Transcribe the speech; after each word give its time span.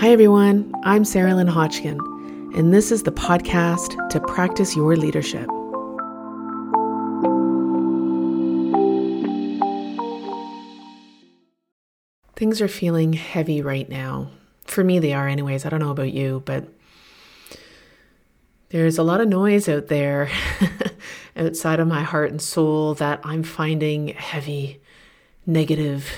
Hi, 0.00 0.10
everyone. 0.10 0.72
I'm 0.84 1.04
Sarah 1.04 1.34
Lynn 1.34 1.48
Hodgkin, 1.48 1.98
and 2.54 2.72
this 2.72 2.92
is 2.92 3.02
the 3.02 3.10
podcast 3.10 4.08
to 4.10 4.20
practice 4.20 4.76
your 4.76 4.94
leadership. 4.94 5.48
Things 12.36 12.60
are 12.60 12.68
feeling 12.68 13.12
heavy 13.12 13.60
right 13.60 13.88
now. 13.88 14.30
For 14.66 14.84
me, 14.84 15.00
they 15.00 15.14
are, 15.14 15.26
anyways. 15.26 15.66
I 15.66 15.68
don't 15.68 15.80
know 15.80 15.90
about 15.90 16.12
you, 16.12 16.44
but 16.44 16.68
there's 18.68 18.98
a 18.98 19.02
lot 19.02 19.20
of 19.20 19.26
noise 19.26 19.68
out 19.68 19.88
there 19.88 20.30
outside 21.36 21.80
of 21.80 21.88
my 21.88 22.04
heart 22.04 22.30
and 22.30 22.40
soul 22.40 22.94
that 22.94 23.18
I'm 23.24 23.42
finding 23.42 24.10
heavy, 24.10 24.80
negative, 25.44 26.08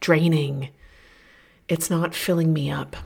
draining 0.00 0.70
it's 1.70 1.88
not 1.88 2.14
filling 2.14 2.52
me 2.52 2.70
up. 2.70 2.96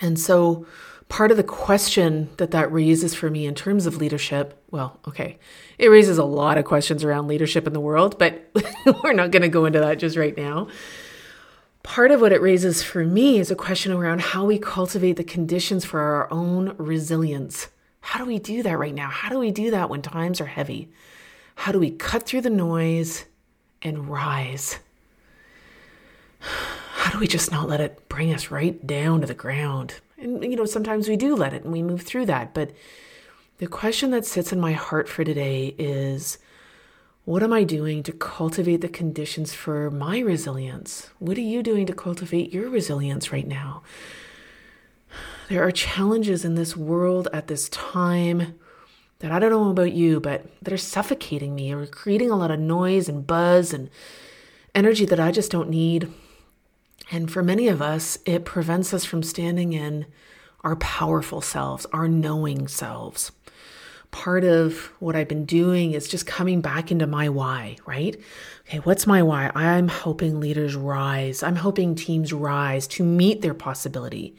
And 0.00 0.18
so, 0.18 0.66
part 1.08 1.30
of 1.30 1.36
the 1.36 1.42
question 1.42 2.30
that 2.38 2.52
that 2.52 2.72
raises 2.72 3.14
for 3.14 3.28
me 3.28 3.44
in 3.44 3.54
terms 3.54 3.86
of 3.86 3.96
leadership, 3.96 4.62
well, 4.70 5.00
okay, 5.06 5.38
it 5.76 5.88
raises 5.88 6.16
a 6.16 6.24
lot 6.24 6.58
of 6.58 6.64
questions 6.64 7.04
around 7.04 7.26
leadership 7.26 7.66
in 7.66 7.72
the 7.72 7.80
world, 7.80 8.18
but 8.18 8.50
we're 9.02 9.12
not 9.12 9.32
going 9.32 9.42
to 9.42 9.48
go 9.48 9.66
into 9.66 9.80
that 9.80 9.98
just 9.98 10.16
right 10.16 10.36
now. 10.36 10.68
Part 11.82 12.12
of 12.12 12.20
what 12.20 12.32
it 12.32 12.40
raises 12.40 12.82
for 12.82 13.04
me 13.04 13.38
is 13.38 13.50
a 13.50 13.56
question 13.56 13.92
around 13.92 14.20
how 14.20 14.46
we 14.46 14.58
cultivate 14.58 15.16
the 15.16 15.24
conditions 15.24 15.84
for 15.84 16.00
our 16.00 16.32
own 16.32 16.74
resilience. 16.78 17.68
How 18.00 18.20
do 18.20 18.26
we 18.26 18.38
do 18.38 18.62
that 18.62 18.78
right 18.78 18.94
now? 18.94 19.10
How 19.10 19.28
do 19.28 19.38
we 19.38 19.50
do 19.50 19.70
that 19.72 19.90
when 19.90 20.02
times 20.02 20.40
are 20.40 20.46
heavy? 20.46 20.90
How 21.56 21.72
do 21.72 21.78
we 21.78 21.90
cut 21.90 22.24
through 22.24 22.42
the 22.42 22.50
noise 22.50 23.24
and 23.82 24.08
rise? 24.08 24.78
How 27.04 27.10
do 27.10 27.18
we 27.18 27.26
just 27.26 27.52
not 27.52 27.68
let 27.68 27.82
it 27.82 28.08
bring 28.08 28.32
us 28.32 28.50
right 28.50 28.86
down 28.86 29.20
to 29.20 29.26
the 29.26 29.34
ground? 29.34 29.96
And, 30.16 30.42
you 30.42 30.56
know, 30.56 30.64
sometimes 30.64 31.06
we 31.06 31.18
do 31.18 31.36
let 31.36 31.52
it 31.52 31.62
and 31.62 31.70
we 31.70 31.82
move 31.82 32.00
through 32.00 32.24
that. 32.26 32.54
But 32.54 32.70
the 33.58 33.66
question 33.66 34.10
that 34.12 34.24
sits 34.24 34.54
in 34.54 34.58
my 34.58 34.72
heart 34.72 35.06
for 35.06 35.22
today 35.22 35.74
is 35.76 36.38
what 37.26 37.42
am 37.42 37.52
I 37.52 37.62
doing 37.62 38.02
to 38.04 38.12
cultivate 38.12 38.80
the 38.80 38.88
conditions 38.88 39.52
for 39.52 39.90
my 39.90 40.20
resilience? 40.20 41.10
What 41.18 41.36
are 41.36 41.42
you 41.42 41.62
doing 41.62 41.84
to 41.88 41.92
cultivate 41.92 42.54
your 42.54 42.70
resilience 42.70 43.30
right 43.30 43.46
now? 43.46 43.82
There 45.50 45.62
are 45.62 45.72
challenges 45.72 46.42
in 46.42 46.54
this 46.54 46.74
world 46.74 47.28
at 47.34 47.48
this 47.48 47.68
time 47.68 48.58
that 49.18 49.30
I 49.30 49.38
don't 49.38 49.50
know 49.50 49.68
about 49.68 49.92
you, 49.92 50.20
but 50.20 50.46
that 50.62 50.72
are 50.72 50.78
suffocating 50.78 51.54
me 51.54 51.70
or 51.70 51.84
creating 51.84 52.30
a 52.30 52.36
lot 52.36 52.50
of 52.50 52.60
noise 52.60 53.10
and 53.10 53.26
buzz 53.26 53.74
and 53.74 53.90
energy 54.74 55.04
that 55.04 55.20
I 55.20 55.32
just 55.32 55.50
don't 55.50 55.68
need. 55.68 56.10
And 57.10 57.30
for 57.30 57.42
many 57.42 57.68
of 57.68 57.82
us, 57.82 58.18
it 58.24 58.44
prevents 58.44 58.94
us 58.94 59.04
from 59.04 59.22
standing 59.22 59.72
in 59.72 60.06
our 60.62 60.76
powerful 60.76 61.40
selves, 61.40 61.86
our 61.92 62.08
knowing 62.08 62.66
selves. 62.68 63.30
Part 64.10 64.44
of 64.44 64.92
what 65.00 65.16
I've 65.16 65.28
been 65.28 65.44
doing 65.44 65.92
is 65.92 66.08
just 66.08 66.26
coming 66.26 66.60
back 66.60 66.90
into 66.90 67.06
my 67.06 67.28
why, 67.28 67.76
right? 67.84 68.16
Okay, 68.66 68.78
what's 68.78 69.06
my 69.06 69.22
why? 69.22 69.50
I'm 69.54 69.88
hoping 69.88 70.40
leaders 70.40 70.76
rise. 70.76 71.42
I'm 71.42 71.56
hoping 71.56 71.94
teams 71.94 72.32
rise 72.32 72.86
to 72.88 73.02
meet 73.02 73.42
their 73.42 73.54
possibility, 73.54 74.36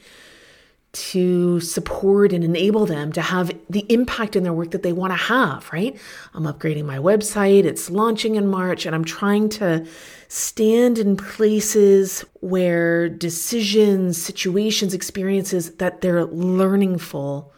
to 0.95 1.59
support 1.59 2.31
and 2.31 2.41
enable 2.41 2.85
them 2.85 3.11
to 3.11 3.21
have 3.21 3.51
the 3.69 3.85
impact 3.91 4.37
in 4.37 4.43
their 4.43 4.53
work 4.53 4.71
that 4.71 4.81
they 4.81 4.93
want 4.93 5.11
to 5.11 5.17
have, 5.17 5.69
right? 5.73 5.97
I'm 6.33 6.43
upgrading 6.43 6.85
my 6.85 6.97
website, 6.97 7.65
it's 7.65 7.89
launching 7.89 8.35
in 8.35 8.47
March, 8.47 8.85
and 8.85 8.95
I'm 8.95 9.03
trying 9.03 9.49
to 9.49 9.85
stand 10.29 10.97
in 10.97 11.17
places 11.17 12.23
where 12.39 13.09
decisions, 13.09 14.21
situations, 14.21 14.93
experiences 14.93 15.75
that 15.75 15.99
they're 15.99 16.25
learning 16.25 16.99
full. 16.99 17.53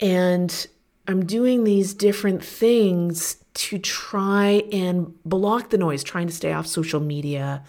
And 0.00 0.66
I'm 1.06 1.26
doing 1.26 1.64
these 1.64 1.92
different 1.92 2.42
things 2.42 3.36
to 3.54 3.78
try 3.78 4.62
and 4.72 5.14
block 5.24 5.68
the 5.68 5.78
noise, 5.78 6.02
trying 6.02 6.26
to 6.28 6.32
stay 6.32 6.52
off 6.52 6.66
social 6.66 7.00
media 7.00 7.62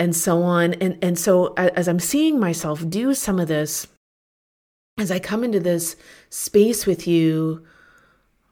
and 0.00 0.16
so 0.16 0.42
on. 0.42 0.74
And, 0.74 0.98
and 1.02 1.18
so 1.18 1.52
as 1.54 1.86
I'm 1.86 2.00
seeing 2.00 2.40
myself 2.40 2.88
do 2.88 3.14
some 3.14 3.38
of 3.38 3.46
this, 3.46 3.86
as 4.98 5.10
I 5.10 5.18
come 5.18 5.44
into 5.44 5.60
this 5.60 5.94
space 6.30 6.86
with 6.86 7.06
you, 7.06 7.64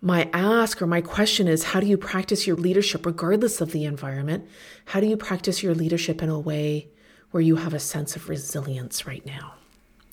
my 0.00 0.28
ask 0.32 0.80
or 0.80 0.86
my 0.86 1.00
question 1.00 1.48
is 1.48 1.64
how 1.64 1.80
do 1.80 1.86
you 1.86 1.96
practice 1.96 2.46
your 2.46 2.54
leadership 2.54 3.04
regardless 3.04 3.60
of 3.60 3.72
the 3.72 3.84
environment? 3.84 4.46
How 4.84 5.00
do 5.00 5.06
you 5.06 5.16
practice 5.16 5.62
your 5.62 5.74
leadership 5.74 6.22
in 6.22 6.28
a 6.28 6.38
way 6.38 6.88
where 7.30 7.40
you 7.40 7.56
have 7.56 7.74
a 7.74 7.80
sense 7.80 8.14
of 8.14 8.28
resilience 8.28 9.06
right 9.06 9.24
now? 9.26 9.54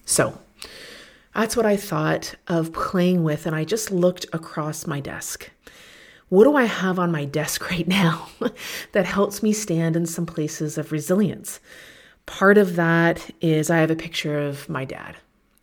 So 0.05 0.39
that's 1.35 1.57
what 1.57 1.65
I 1.65 1.75
thought 1.75 2.33
of 2.47 2.71
playing 2.71 3.23
with. 3.23 3.45
And 3.45 3.55
I 3.55 3.65
just 3.65 3.91
looked 3.91 4.25
across 4.31 4.87
my 4.87 5.01
desk 5.01 5.51
what 6.35 6.43
do 6.43 6.55
I 6.57 6.65
have 6.65 6.99
on 6.99 7.11
my 7.11 7.23
desk 7.23 7.69
right 7.71 7.87
now 7.87 8.27
that 8.91 9.05
helps 9.05 9.41
me 9.41 9.53
stand 9.53 9.95
in 9.95 10.05
some 10.05 10.25
places 10.25 10.77
of 10.77 10.91
resilience? 10.91 11.59
Part 12.25 12.57
of 12.57 12.75
that 12.75 13.29
is 13.39 13.69
I 13.69 13.77
have 13.77 13.91
a 13.91 13.95
picture 13.95 14.39
of 14.39 14.67
my 14.67 14.83
dad. 14.83 15.15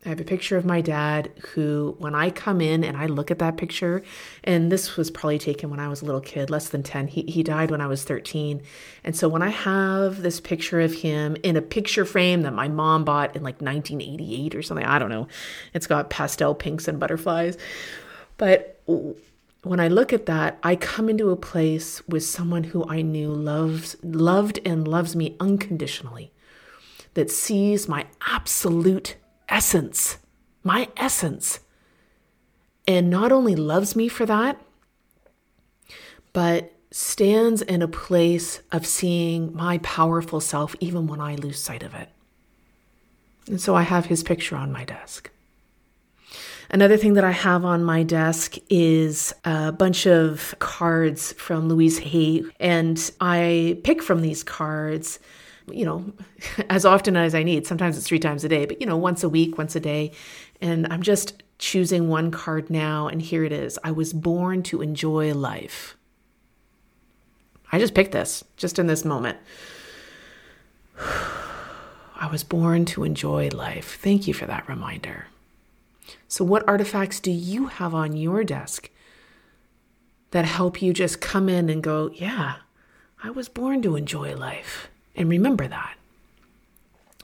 I 0.05 0.09
have 0.09 0.21
a 0.21 0.25
picture 0.25 0.57
of 0.57 0.65
my 0.65 0.81
dad 0.81 1.31
who, 1.53 1.95
when 1.99 2.15
I 2.15 2.31
come 2.31 2.61
in 2.61 2.83
and 2.83 2.97
I 2.97 3.07
look 3.07 3.31
at 3.31 3.39
that 3.39 3.57
picture, 3.57 4.03
and 4.43 4.73
this 4.73 4.97
was 4.97 5.13
probably 5.13 5.39
taken 5.39 5.71
when 5.71 5.79
I 5.79 5.87
was 5.87 6.03
a 6.03 6.05
little 6.05 6.21
kid, 6.21 6.51
less 6.51 6.71
than 6.71 6.83
10. 6.83 7.07
He, 7.07 7.23
he 7.23 7.45
died 7.45 7.71
when 7.71 7.81
I 7.81 7.87
was 7.87 8.03
13. 8.03 8.63
And 9.05 9.15
so 9.15 9.29
when 9.29 9.43
I 9.43 9.51
have 9.51 10.23
this 10.23 10.41
picture 10.41 10.81
of 10.81 10.93
him 10.93 11.37
in 11.45 11.57
a 11.57 11.63
picture 11.63 12.05
frame 12.05 12.43
that 12.43 12.53
my 12.53 12.67
mom 12.67 13.05
bought 13.05 13.37
in 13.37 13.45
like 13.45 13.61
1988 13.61 14.57
or 14.57 14.63
something, 14.63 14.87
I 14.87 14.99
don't 14.99 15.11
know, 15.11 15.29
it's 15.73 15.87
got 15.87 16.11
pastel 16.11 16.55
pinks 16.55 16.89
and 16.89 16.99
butterflies. 16.99 17.57
But 18.39 18.81
when 19.63 19.79
I 19.79 19.89
look 19.89 20.13
at 20.13 20.27
that, 20.27 20.59
I 20.63 20.75
come 20.77 21.09
into 21.09 21.31
a 21.31 21.37
place 21.37 22.07
with 22.09 22.25
someone 22.25 22.65
who 22.65 22.85
I 22.89 23.03
knew 23.03 23.33
loves, 23.33 23.97
loved 24.03 24.59
and 24.65 24.87
loves 24.87 25.15
me 25.15 25.37
unconditionally, 25.39 26.33
that 27.15 27.31
sees 27.31 27.89
my 27.89 28.07
absolute 28.27 29.17
essence, 29.49 30.19
my 30.65 30.89
essence, 30.97 31.61
and 32.89 33.09
not 33.09 33.31
only 33.31 33.55
loves 33.55 33.95
me 33.95 34.09
for 34.09 34.27
that, 34.27 34.61
but 36.33 36.73
stands 36.91 37.63
in 37.63 37.83
a 37.83 37.89
place 37.89 38.61
of 38.73 38.87
seeing 38.87 39.55
my 39.55 39.79
powerful 39.79 40.41
self 40.41 40.75
even 40.81 41.07
when 41.07 41.21
I 41.21 41.37
lose 41.37 41.61
sight 41.61 41.83
of 41.83 41.95
it. 41.95 42.09
And 43.47 43.61
so 43.61 43.75
I 43.75 43.83
have 43.83 44.07
his 44.07 44.23
picture 44.23 44.57
on 44.57 44.73
my 44.73 44.85
desk. 44.85 45.31
Another 46.73 46.97
thing 46.97 47.15
that 47.15 47.25
I 47.25 47.33
have 47.33 47.67
on 47.67 47.85
my 47.85 48.03
desk 48.03 48.57
is 48.71 49.35
a 49.45 49.73
bunch 49.73 50.07
of 50.07 50.55
cards 50.59 51.33
from 51.35 51.69
Louise 51.69 51.99
Hay, 51.99 52.45
and 52.59 53.11
I 53.21 53.79
pick 53.85 54.03
from 54.03 54.23
these 54.23 54.43
cards 54.43 55.19
you 55.71 55.85
know, 55.85 56.13
as 56.71 56.85
often 56.85 57.17
as 57.17 57.35
I 57.35 57.43
need. 57.43 57.67
Sometimes 57.67 57.97
it's 57.97 58.07
three 58.07 58.19
times 58.19 58.45
a 58.45 58.49
day, 58.49 58.67
but 58.67 58.81
you 58.81 58.87
know, 58.87 58.97
once 58.97 59.23
a 59.23 59.29
week, 59.29 59.59
once 59.59 59.77
a 59.77 59.81
day. 59.81 60.13
And 60.61 60.87
I'm 60.91 61.03
just 61.03 61.43
choosing 61.59 62.09
one 62.09 62.31
card 62.31 62.71
now, 62.71 63.09
and 63.09 63.21
here 63.21 63.45
it 63.45 63.53
is. 63.53 63.79
I 63.85 63.93
was 63.93 64.13
born 64.13 64.63
to 64.65 64.83
enjoy 64.83 65.33
life. 65.35 65.97
I 67.71 67.79
just 67.79 67.95
picked 67.95 68.13
this 68.13 68.45
just 68.57 68.79
in 68.79 68.87
this 68.87 69.05
moment. 69.05 69.39
I 70.99 72.29
was 72.31 72.45
born 72.45 72.85
to 72.87 73.03
enjoy 73.03 73.49
life. 73.49 73.99
Thank 74.01 74.29
you 74.29 74.35
for 74.35 74.47
that 74.47 74.69
reminder. 74.69 75.27
So, 76.29 76.45
what 76.45 76.67
artifacts 76.69 77.21
do 77.21 77.31
you 77.31 77.67
have 77.67 77.95
on 77.95 78.17
your 78.17 78.45
desk 78.45 78.91
that 80.31 80.45
help 80.45 80.81
you 80.81 80.93
just 80.93 81.21
come 81.21 81.49
in 81.49 81.69
and 81.69 81.83
go, 81.83 82.11
yeah, 82.15 82.57
I 83.23 83.31
was 83.31 83.49
born 83.49 83.83
to 83.83 83.97
enjoy 83.97 84.35
life? 84.35 84.89
And 85.15 85.29
remember 85.29 85.69
that. 85.69 85.97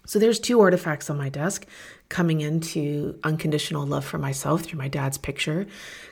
So, 0.06 0.19
there's 0.19 0.38
two 0.38 0.61
artifacts 0.61 1.11
on 1.11 1.19
my 1.19 1.29
desk 1.29 1.67
coming 2.08 2.41
into 2.41 3.19
unconditional 3.25 3.87
love 3.87 4.05
for 4.05 4.19
myself 4.19 4.62
through 4.62 4.79
my 4.79 4.88
dad's 4.88 5.19
picture, 5.19 5.67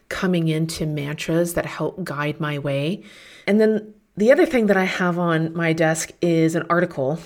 coming 0.08 0.49
into 0.49 0.87
mantras 0.87 1.55
that 1.55 1.67
help 1.67 2.02
guide 2.05 2.41
my 2.41 2.58
way. 2.58 3.02
And 3.46 3.61
then 3.61 3.94
the 4.17 4.32
other 4.32 4.46
thing 4.46 4.67
that 4.67 4.76
I 4.76 4.85
have 4.85 5.19
on 5.19 5.55
my 5.55 5.73
desk 5.73 6.11
is 6.20 6.55
an 6.55 6.64
article 6.70 7.19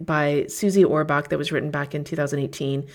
by 0.00 0.46
Susie 0.48 0.84
Orbach 0.84 1.28
that 1.28 1.38
was 1.38 1.50
written 1.50 1.70
back 1.70 1.94
in 1.94 2.04
2018 2.04 2.86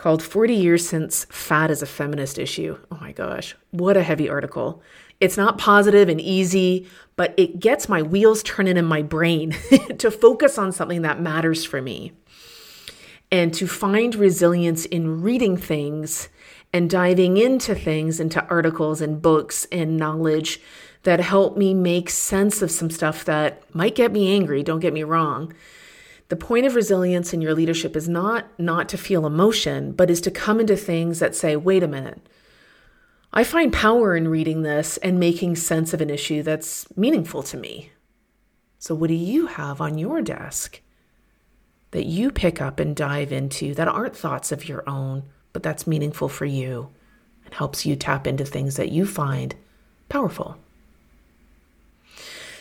called 0.00 0.22
40 0.22 0.54
Years 0.54 0.88
Since 0.88 1.26
Fat 1.26 1.70
is 1.70 1.82
a 1.82 1.86
Feminist 1.86 2.38
Issue. 2.38 2.78
Oh 2.90 2.96
my 3.02 3.12
gosh, 3.12 3.54
what 3.70 3.98
a 3.98 4.02
heavy 4.02 4.30
article. 4.30 4.82
It's 5.20 5.36
not 5.36 5.58
positive 5.58 6.08
and 6.08 6.18
easy, 6.18 6.88
but 7.16 7.34
it 7.36 7.60
gets 7.60 7.86
my 7.86 8.00
wheels 8.00 8.42
turning 8.42 8.78
in 8.78 8.86
my 8.86 9.02
brain 9.02 9.50
to 9.98 10.10
focus 10.10 10.56
on 10.56 10.72
something 10.72 11.02
that 11.02 11.20
matters 11.20 11.66
for 11.66 11.82
me 11.82 12.12
and 13.30 13.52
to 13.52 13.66
find 13.66 14.14
resilience 14.14 14.86
in 14.86 15.20
reading 15.20 15.58
things 15.58 16.30
and 16.72 16.88
diving 16.88 17.36
into 17.36 17.74
things, 17.74 18.20
into 18.20 18.42
articles 18.46 19.02
and 19.02 19.20
books 19.20 19.66
and 19.70 19.98
knowledge 19.98 20.62
that 21.02 21.20
help 21.20 21.58
me 21.58 21.74
make 21.74 22.08
sense 22.08 22.62
of 22.62 22.70
some 22.70 22.88
stuff 22.88 23.22
that 23.26 23.62
might 23.74 23.96
get 23.96 24.12
me 24.12 24.34
angry, 24.34 24.62
don't 24.62 24.80
get 24.80 24.94
me 24.94 25.02
wrong 25.02 25.52
The 26.30 26.36
point 26.36 26.64
of 26.64 26.76
resilience 26.76 27.34
in 27.34 27.42
your 27.42 27.54
leadership 27.54 27.96
is 27.96 28.08
not 28.08 28.46
not 28.56 28.88
to 28.90 28.96
feel 28.96 29.26
emotion, 29.26 29.90
but 29.90 30.10
is 30.10 30.20
to 30.22 30.30
come 30.30 30.60
into 30.60 30.76
things 30.76 31.18
that 31.18 31.34
say, 31.34 31.56
"Wait 31.56 31.82
a 31.82 31.88
minute. 31.88 32.20
I 33.32 33.42
find 33.42 33.72
power 33.72 34.16
in 34.16 34.28
reading 34.28 34.62
this 34.62 34.96
and 34.98 35.18
making 35.18 35.56
sense 35.56 35.92
of 35.92 36.00
an 36.00 36.08
issue 36.08 36.44
that's 36.44 36.86
meaningful 36.96 37.42
to 37.42 37.56
me." 37.56 37.90
So 38.78 38.94
what 38.94 39.08
do 39.08 39.14
you 39.14 39.48
have 39.48 39.80
on 39.80 39.98
your 39.98 40.22
desk 40.22 40.80
that 41.90 42.06
you 42.06 42.30
pick 42.30 42.62
up 42.62 42.78
and 42.78 42.94
dive 42.94 43.32
into 43.32 43.74
that 43.74 43.88
aren't 43.88 44.16
thoughts 44.16 44.52
of 44.52 44.68
your 44.68 44.88
own, 44.88 45.24
but 45.52 45.64
that's 45.64 45.86
meaningful 45.86 46.28
for 46.28 46.44
you 46.44 46.90
and 47.44 47.54
helps 47.54 47.84
you 47.84 47.96
tap 47.96 48.28
into 48.28 48.44
things 48.44 48.76
that 48.76 48.92
you 48.92 49.04
find 49.04 49.56
powerful? 50.08 50.58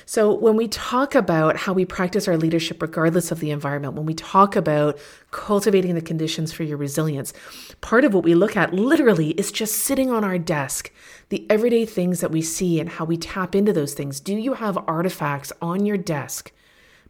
So, 0.09 0.33
when 0.33 0.56
we 0.56 0.67
talk 0.67 1.13
about 1.13 1.56
how 1.56 1.73
we 1.73 1.85
practice 1.85 2.27
our 2.27 2.35
leadership 2.35 2.81
regardless 2.81 3.29
of 3.29 3.39
the 3.39 3.51
environment, 3.51 3.94
when 3.94 4.07
we 4.07 4.15
talk 4.15 4.56
about 4.56 4.97
cultivating 5.29 5.94
the 5.94 6.01
conditions 6.01 6.51
for 6.51 6.63
your 6.63 6.77
resilience, 6.77 7.31
part 7.79 8.03
of 8.03 8.15
what 8.15 8.23
we 8.23 8.33
look 8.33 8.57
at 8.57 8.73
literally 8.73 9.29
is 9.33 9.51
just 9.51 9.77
sitting 9.77 10.09
on 10.09 10.23
our 10.23 10.39
desk, 10.39 10.91
the 11.29 11.45
everyday 11.47 11.85
things 11.85 12.21
that 12.21 12.31
we 12.31 12.41
see 12.41 12.79
and 12.79 12.89
how 12.89 13.06
we 13.06 13.17
tap 13.17 13.53
into 13.53 13.71
those 13.71 13.94
things. 13.94 14.19
Do 14.19 14.33
you 14.33 14.56
have 14.56 14.79
artifacts 14.88 15.53
on 15.61 15.85
your 15.85 15.97
desk 15.97 16.51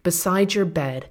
beside 0.04 0.54
your 0.54 0.66
bed? 0.66 1.10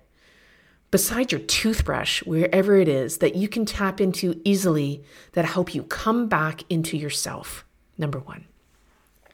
Beside 0.90 1.32
your 1.32 1.40
toothbrush, 1.40 2.22
wherever 2.24 2.76
it 2.76 2.88
is, 2.88 3.16
that 3.16 3.34
you 3.34 3.48
can 3.48 3.64
tap 3.64 3.98
into 3.98 4.38
easily 4.44 5.02
that 5.32 5.46
help 5.46 5.74
you 5.74 5.84
come 5.84 6.28
back 6.28 6.64
into 6.68 6.98
yourself. 6.98 7.64
Number 7.96 8.18
one. 8.18 8.44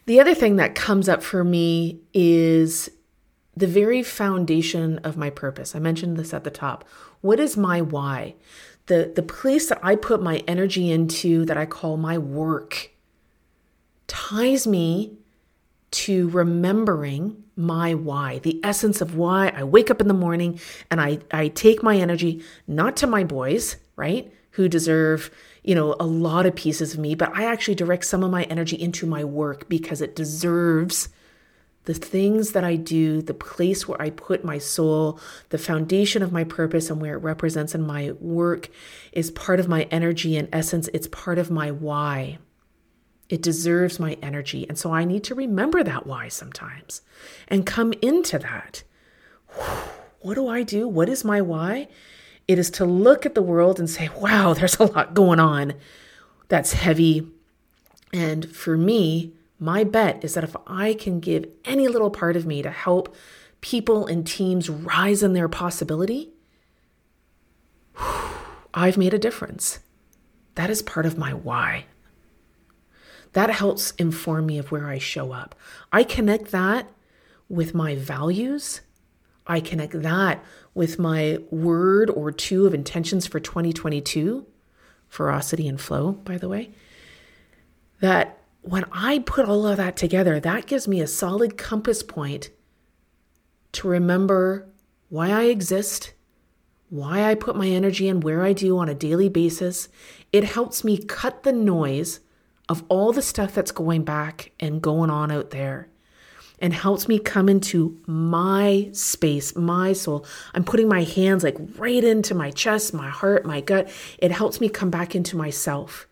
The 0.06 0.20
other 0.20 0.34
thing 0.34 0.56
that 0.56 0.74
comes 0.74 1.08
up 1.08 1.22
for 1.22 1.44
me 1.44 2.00
is 2.12 2.90
the 3.56 3.66
very 3.66 4.02
foundation 4.02 4.98
of 4.98 5.16
my 5.16 5.30
purpose. 5.30 5.74
I 5.74 5.78
mentioned 5.78 6.16
this 6.16 6.34
at 6.34 6.44
the 6.44 6.50
top. 6.50 6.84
What 7.20 7.40
is 7.40 7.56
my 7.56 7.80
why? 7.80 8.34
The, 8.86 9.12
the 9.14 9.22
place 9.22 9.68
that 9.68 9.80
I 9.82 9.96
put 9.96 10.22
my 10.22 10.42
energy 10.46 10.90
into 10.90 11.44
that 11.46 11.56
I 11.56 11.64
call 11.64 11.96
my 11.96 12.18
work 12.18 12.90
ties 14.06 14.66
me 14.66 15.16
to 15.92 16.28
remembering 16.30 17.44
my 17.56 17.94
why, 17.94 18.40
the 18.40 18.60
essence 18.64 19.00
of 19.00 19.14
why 19.14 19.52
I 19.56 19.62
wake 19.62 19.90
up 19.90 20.00
in 20.00 20.08
the 20.08 20.14
morning 20.14 20.58
and 20.90 21.00
I, 21.00 21.20
I 21.30 21.48
take 21.48 21.82
my 21.82 21.96
energy 21.96 22.42
not 22.66 22.96
to 22.98 23.06
my 23.06 23.22
boys, 23.22 23.76
right? 23.94 24.32
Who 24.52 24.68
deserve, 24.68 25.30
you 25.64 25.74
know, 25.74 25.96
a 25.98 26.06
lot 26.06 26.44
of 26.44 26.54
pieces 26.54 26.92
of 26.92 27.00
me, 27.00 27.14
but 27.14 27.34
I 27.34 27.46
actually 27.46 27.74
direct 27.74 28.04
some 28.04 28.22
of 28.22 28.30
my 28.30 28.44
energy 28.44 28.80
into 28.80 29.06
my 29.06 29.24
work 29.24 29.68
because 29.68 30.02
it 30.02 30.14
deserves 30.14 31.08
the 31.84 31.94
things 31.94 32.52
that 32.52 32.64
I 32.64 32.76
do, 32.76 33.22
the 33.22 33.34
place 33.34 33.88
where 33.88 34.00
I 34.00 34.10
put 34.10 34.44
my 34.44 34.58
soul, 34.58 35.18
the 35.48 35.58
foundation 35.58 36.22
of 36.22 36.32
my 36.32 36.44
purpose 36.44 36.90
and 36.90 37.00
where 37.00 37.14
it 37.14 37.22
represents 37.22 37.74
in 37.74 37.86
my 37.86 38.12
work 38.12 38.68
is 39.12 39.30
part 39.30 39.58
of 39.58 39.68
my 39.68 39.82
energy. 39.90 40.36
and 40.36 40.48
essence, 40.52 40.88
it's 40.92 41.08
part 41.08 41.38
of 41.38 41.50
my 41.50 41.70
why. 41.70 42.38
It 43.30 43.42
deserves 43.42 43.98
my 43.98 44.18
energy. 44.22 44.66
And 44.68 44.78
so 44.78 44.92
I 44.92 45.04
need 45.04 45.24
to 45.24 45.34
remember 45.34 45.82
that 45.82 46.06
why 46.06 46.28
sometimes 46.28 47.00
and 47.48 47.64
come 47.64 47.94
into 48.02 48.38
that. 48.38 48.82
What 50.20 50.34
do 50.34 50.46
I 50.48 50.62
do? 50.62 50.86
What 50.88 51.08
is 51.08 51.24
my 51.24 51.40
why? 51.40 51.88
It 52.46 52.58
is 52.58 52.70
to 52.72 52.84
look 52.84 53.24
at 53.24 53.34
the 53.34 53.42
world 53.42 53.78
and 53.78 53.88
say, 53.88 54.10
wow, 54.20 54.54
there's 54.54 54.78
a 54.78 54.84
lot 54.84 55.14
going 55.14 55.40
on 55.40 55.74
that's 56.48 56.74
heavy. 56.74 57.26
And 58.12 58.54
for 58.54 58.76
me, 58.76 59.32
my 59.58 59.84
bet 59.84 60.22
is 60.24 60.34
that 60.34 60.44
if 60.44 60.54
I 60.66 60.94
can 60.94 61.20
give 61.20 61.46
any 61.64 61.88
little 61.88 62.10
part 62.10 62.36
of 62.36 62.46
me 62.46 62.62
to 62.62 62.70
help 62.70 63.14
people 63.60 64.06
and 64.06 64.26
teams 64.26 64.68
rise 64.68 65.22
in 65.22 65.32
their 65.32 65.48
possibility, 65.48 66.30
I've 68.74 68.98
made 68.98 69.14
a 69.14 69.18
difference. 69.18 69.80
That 70.56 70.70
is 70.70 70.82
part 70.82 71.06
of 71.06 71.16
my 71.16 71.32
why. 71.32 71.86
That 73.32 73.50
helps 73.50 73.92
inform 73.92 74.46
me 74.46 74.58
of 74.58 74.70
where 74.70 74.86
I 74.86 74.98
show 74.98 75.32
up. 75.32 75.54
I 75.92 76.04
connect 76.04 76.50
that 76.52 76.88
with 77.48 77.74
my 77.74 77.96
values 77.96 78.80
I 79.46 79.60
connect 79.60 80.00
that 80.02 80.42
with 80.74 80.98
my 80.98 81.38
word 81.50 82.10
or 82.10 82.32
two 82.32 82.66
of 82.66 82.74
intentions 82.74 83.26
for 83.26 83.38
2022, 83.40 84.46
ferocity 85.08 85.68
and 85.68 85.80
flow, 85.80 86.12
by 86.12 86.36
the 86.36 86.48
way. 86.48 86.70
That 88.00 88.38
when 88.62 88.84
I 88.92 89.20
put 89.20 89.48
all 89.48 89.66
of 89.66 89.76
that 89.76 89.96
together, 89.96 90.40
that 90.40 90.66
gives 90.66 90.88
me 90.88 91.00
a 91.00 91.06
solid 91.06 91.56
compass 91.56 92.02
point 92.02 92.50
to 93.72 93.88
remember 93.88 94.66
why 95.08 95.30
I 95.30 95.44
exist, 95.44 96.12
why 96.88 97.24
I 97.24 97.34
put 97.34 97.56
my 97.56 97.68
energy 97.68 98.08
in 98.08 98.20
where 98.20 98.42
I 98.42 98.52
do 98.52 98.78
on 98.78 98.88
a 98.88 98.94
daily 98.94 99.28
basis. 99.28 99.88
It 100.32 100.44
helps 100.44 100.82
me 100.82 100.98
cut 100.98 101.42
the 101.42 101.52
noise 101.52 102.20
of 102.68 102.82
all 102.88 103.12
the 103.12 103.22
stuff 103.22 103.54
that's 103.54 103.70
going 103.70 104.04
back 104.04 104.52
and 104.58 104.82
going 104.82 105.10
on 105.10 105.30
out 105.30 105.50
there 105.50 105.88
and 106.64 106.72
helps 106.72 107.08
me 107.08 107.18
come 107.18 107.50
into 107.50 108.00
my 108.06 108.88
space, 108.92 109.54
my 109.54 109.92
soul. 109.92 110.24
I'm 110.54 110.64
putting 110.64 110.88
my 110.88 111.02
hands 111.02 111.44
like 111.44 111.58
right 111.76 112.02
into 112.02 112.34
my 112.34 112.50
chest, 112.52 112.94
my 112.94 113.10
heart, 113.10 113.44
my 113.44 113.60
gut. 113.60 113.90
It 114.16 114.30
helps 114.30 114.62
me 114.62 114.70
come 114.70 114.88
back 114.88 115.14
into 115.14 115.36
myself, 115.36 116.06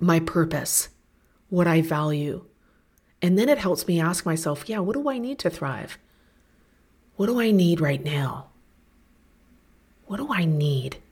my 0.00 0.18
purpose, 0.18 0.88
what 1.50 1.66
I 1.66 1.82
value. 1.82 2.46
And 3.20 3.38
then 3.38 3.50
it 3.50 3.58
helps 3.58 3.86
me 3.86 4.00
ask 4.00 4.24
myself, 4.24 4.66
yeah, 4.66 4.78
what 4.78 4.94
do 4.94 5.10
I 5.10 5.18
need 5.18 5.38
to 5.40 5.50
thrive? 5.50 5.98
What 7.16 7.26
do 7.26 7.38
I 7.38 7.50
need 7.50 7.82
right 7.82 8.02
now? 8.02 8.46
What 10.06 10.16
do 10.16 10.32
I 10.32 10.46
need? 10.46 11.02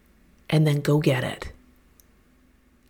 And 0.49 0.67
then 0.67 0.81
go 0.81 1.01
get 1.01 1.23
it. 1.23 1.53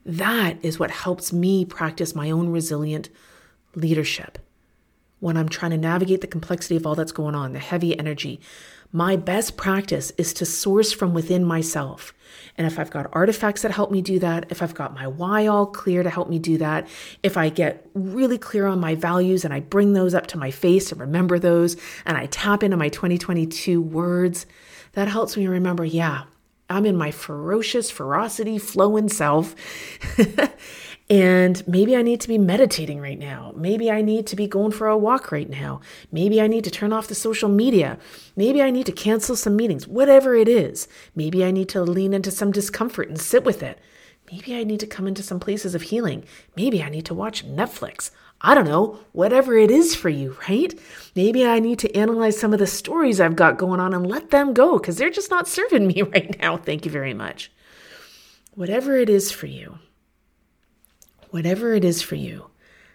That 0.05 0.59
is 0.63 0.79
what 0.79 0.93
helps 0.93 1.33
me 1.33 1.65
practice 1.65 2.15
my 2.15 2.31
own 2.31 2.51
resilient 2.51 3.09
leadership 3.75 4.39
when 5.21 5.37
I'm 5.37 5.49
trying 5.49 5.71
to 5.71 5.79
navigate 5.79 6.21
the 6.21 6.27
complexity 6.27 6.77
of 6.77 6.87
all 6.87 6.95
that's 6.95 7.13
going 7.13 7.35
on, 7.35 7.53
the 7.53 7.59
heavy 7.59 7.99
energy, 7.99 8.41
my 8.93 9.17
best 9.17 9.57
practice 9.57 10.13
is 10.17 10.33
to 10.35 10.47
source 10.47 10.93
from 10.93 11.15
within 11.15 11.45
myself. 11.45 12.15
And 12.57 12.67
if 12.67 12.79
I've 12.79 12.91
got 12.91 13.11
artifacts 13.13 13.63
that 13.63 13.71
help 13.71 13.91
me 13.91 14.01
do 14.01 14.19
that, 14.21 14.47
if 14.51 14.63
I've 14.63 14.75
got 14.75 14.95
my 14.95 15.07
why 15.07 15.47
all 15.47 15.67
clear 15.67 16.03
to 16.03 16.11
help 16.11 16.29
me 16.29 16.39
do 16.39 16.59
that, 16.59 16.87
if 17.23 17.37
I 17.37 17.49
get 17.49 17.87
really 17.95 18.39
clear 18.39 18.67
on 18.67 18.81
my 18.81 18.95
values 18.95 19.45
and 19.45 19.53
I 19.53 19.61
bring 19.61 19.93
those 19.93 20.15
up 20.15 20.27
to 20.29 20.39
my 20.39 20.51
face 20.51 20.93
and 20.93 21.01
remember 21.01 21.39
those, 21.39 21.77
and 22.05 22.17
I 22.17 22.27
tap 22.27 22.63
into 22.63 22.77
my 22.77 22.89
2022 22.89 23.81
words, 23.81 24.47
that 24.93 25.09
helps 25.09 25.37
me 25.37 25.47
remember, 25.47 25.85
yeah, 25.85 26.25
I'm 26.69 26.87
in 26.87 26.97
my 26.97 27.11
ferocious 27.11 27.91
ferocity 27.91 28.59
flowing 28.59 29.09
self. 29.09 29.55
And 31.09 31.67
maybe 31.69 31.97
I 31.97 32.03
need 32.03 32.21
to 32.23 32.29
be 32.29 32.39
meditating 32.39 33.01
right 33.01 33.19
now. 33.19 33.53
Maybe 33.55 33.93
I 33.93 34.03
need 34.03 34.27
to 34.27 34.37
be 34.37 34.49
going 34.49 34.73
for 34.73 34.89
a 34.89 34.99
walk 34.99 35.31
right 35.31 35.49
now. 35.49 35.81
Maybe 36.11 36.41
I 36.41 36.49
need 36.49 36.65
to 36.65 36.71
turn 36.71 36.93
off 36.93 37.07
the 37.07 37.15
social 37.15 37.49
media. 37.49 37.99
Maybe 38.35 38.61
I 38.61 38.71
need 38.71 38.87
to 38.87 38.93
cancel 38.93 39.37
some 39.37 39.55
meetings, 39.55 39.87
whatever 39.87 40.35
it 40.35 40.49
is. 40.49 40.89
Maybe 41.15 41.45
I 41.45 41.53
need 41.53 41.69
to 41.71 41.83
lean 41.83 42.13
into 42.13 42.33
some 42.33 42.51
discomfort 42.51 43.09
and 43.09 43.21
sit 43.21 43.45
with 43.45 43.63
it. 43.63 43.79
Maybe 44.33 44.57
I 44.57 44.65
need 44.65 44.81
to 44.81 44.87
come 44.89 45.07
into 45.07 45.23
some 45.23 45.39
places 45.39 45.77
of 45.77 45.83
healing. 45.83 46.25
Maybe 46.57 46.83
I 46.83 46.89
need 46.89 47.07
to 47.07 47.15
watch 47.15 47.47
Netflix. 47.47 48.11
I 48.41 48.57
don't 48.57 48.65
know, 48.65 48.99
whatever 49.13 49.57
it 49.57 49.71
is 49.71 49.95
for 49.95 50.09
you, 50.09 50.37
right? 50.49 50.77
Maybe 51.15 51.47
I 51.47 51.61
need 51.61 51.79
to 51.81 51.97
analyze 51.97 52.39
some 52.39 52.53
of 52.53 52.59
the 52.59 52.67
stories 52.67 53.21
I've 53.21 53.37
got 53.37 53.59
going 53.59 53.79
on 53.79 53.95
and 53.95 54.07
let 54.07 54.31
them 54.31 54.53
go 54.53 54.79
because 54.79 54.97
they're 54.97 55.11
just 55.11 55.31
not 55.31 55.47
serving 55.47 55.87
me 55.87 56.03
right 56.03 56.37
now. 56.41 56.57
Thank 56.57 56.85
you 56.85 56.91
very 56.91 57.15
much. 57.15 57.53
Whatever 58.55 58.97
it 58.97 59.09
is 59.09 59.31
for 59.31 59.47
you 59.47 59.79
whatever 61.31 61.75
it 61.75 61.85
is 61.85 62.03
for 62.03 62.15
you, 62.15 62.51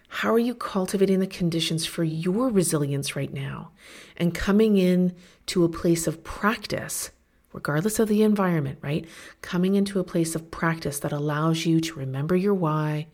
how 0.08 0.32
are 0.34 0.38
you 0.38 0.54
cultivating 0.54 1.20
the 1.20 1.26
conditions 1.26 1.86
for 1.86 2.04
your 2.04 2.50
resilience 2.50 3.16
right 3.16 3.32
now 3.32 3.70
and 4.16 4.34
coming 4.34 4.76
in 4.76 5.14
to 5.46 5.64
a 5.64 5.70
place 5.70 6.06
of 6.06 6.22
practice, 6.22 7.10
regardless 7.52 7.98
of 7.98 8.08
the 8.08 8.22
environment, 8.22 8.78
right? 8.82 9.06
Coming 9.40 9.74
into 9.74 9.98
a 10.00 10.04
place 10.04 10.34
of 10.34 10.50
practice 10.50 10.98
that 10.98 11.12
allows 11.12 11.64
you 11.64 11.80
to 11.80 11.98
remember 11.98 12.36
your 12.36 12.52
why, 12.52 13.06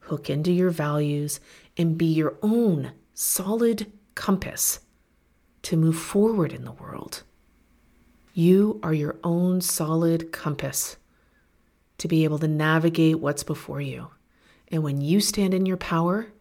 hook 0.00 0.30
into 0.30 0.52
your 0.52 0.70
values, 0.70 1.40
and 1.76 1.98
be 1.98 2.06
your 2.06 2.36
own 2.40 2.92
solid 3.14 3.90
compass 4.14 4.80
to 5.62 5.76
move 5.76 5.98
forward 5.98 6.52
in 6.52 6.64
the 6.64 6.72
world. 6.72 7.24
You 8.32 8.78
are 8.82 8.94
your 8.94 9.16
own 9.24 9.60
solid 9.60 10.30
compass 10.30 10.96
to 11.98 12.08
be 12.08 12.24
able 12.24 12.38
to 12.38 12.48
navigate 12.48 13.20
what's 13.20 13.42
before 13.42 13.80
you. 13.80 14.08
And 14.74 14.82
when 14.82 15.00
you 15.00 15.20
stand 15.20 15.54
in 15.54 15.66
your 15.66 15.76
power, 15.76 16.32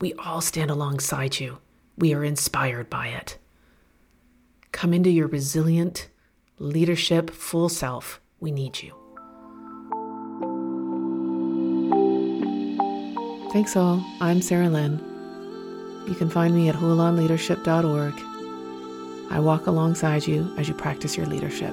we 0.00 0.12
all 0.14 0.40
stand 0.40 0.72
alongside 0.72 1.38
you. 1.38 1.58
We 1.96 2.14
are 2.14 2.24
inspired 2.24 2.90
by 2.90 3.10
it. 3.10 3.38
Come 4.72 4.92
into 4.92 5.08
your 5.08 5.28
resilient 5.28 6.08
leadership, 6.58 7.30
full 7.30 7.68
self. 7.68 8.20
We 8.40 8.50
need 8.50 8.82
you. 8.82 8.92
Thanks 13.52 13.76
all. 13.76 14.04
I'm 14.20 14.42
Sarah 14.42 14.68
Lynn. 14.68 14.98
You 16.08 16.16
can 16.16 16.28
find 16.28 16.56
me 16.56 16.68
at 16.68 16.74
hulanleadership.org. 16.74 18.14
I 19.30 19.38
walk 19.38 19.68
alongside 19.68 20.26
you 20.26 20.52
as 20.58 20.66
you 20.66 20.74
practice 20.74 21.16
your 21.16 21.26
leadership. 21.26 21.72